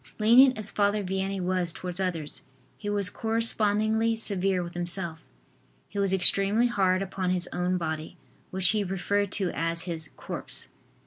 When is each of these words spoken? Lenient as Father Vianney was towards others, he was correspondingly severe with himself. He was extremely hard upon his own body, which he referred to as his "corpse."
Lenient 0.17 0.57
as 0.57 0.71
Father 0.71 1.03
Vianney 1.03 1.39
was 1.39 1.71
towards 1.71 1.99
others, 1.99 2.41
he 2.75 2.89
was 2.89 3.07
correspondingly 3.11 4.15
severe 4.15 4.63
with 4.63 4.73
himself. 4.73 5.19
He 5.89 5.99
was 5.99 6.11
extremely 6.11 6.65
hard 6.65 7.03
upon 7.03 7.29
his 7.29 7.47
own 7.53 7.77
body, 7.77 8.17
which 8.49 8.69
he 8.69 8.83
referred 8.83 9.31
to 9.33 9.51
as 9.51 9.83
his 9.83 10.09
"corpse." 10.17 10.69